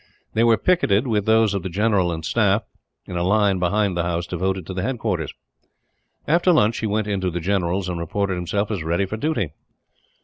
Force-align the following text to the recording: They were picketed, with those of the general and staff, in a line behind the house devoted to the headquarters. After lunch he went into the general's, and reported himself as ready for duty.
They 0.33 0.43
were 0.43 0.57
picketed, 0.57 1.05
with 1.05 1.27
those 1.27 1.53
of 1.53 1.61
the 1.61 1.69
general 1.69 2.11
and 2.11 2.25
staff, 2.25 2.63
in 3.05 3.17
a 3.17 3.21
line 3.23 3.59
behind 3.59 3.95
the 3.95 4.01
house 4.01 4.25
devoted 4.25 4.65
to 4.65 4.73
the 4.73 4.81
headquarters. 4.81 5.31
After 6.27 6.51
lunch 6.51 6.79
he 6.79 6.87
went 6.87 7.05
into 7.05 7.29
the 7.29 7.39
general's, 7.39 7.87
and 7.87 7.99
reported 7.99 8.33
himself 8.33 8.71
as 8.71 8.81
ready 8.81 9.05
for 9.05 9.17
duty. 9.17 9.51